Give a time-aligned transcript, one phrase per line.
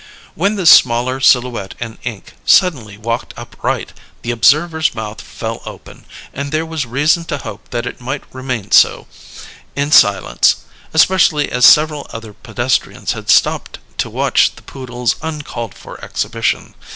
[0.33, 3.93] When this smaller silhouette in ink suddenly walked upright,
[4.23, 8.71] the observer's mouth fell open, and there was reason to hope that it might remain
[8.71, 9.05] so,
[9.75, 10.55] in silence,
[10.91, 16.73] especially as several other pedestrians had stopped to watch the poodle's uncalled for exhibition.